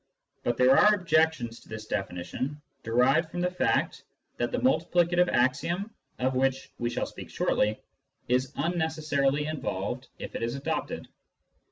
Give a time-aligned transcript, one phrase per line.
[0.41, 4.03] But there are objections to this definition, derived from the fact
[4.37, 7.79] that the multiplicative axiom (of which we shall speak shortly)
[8.27, 11.07] is unneces sarily involved if it is adopted.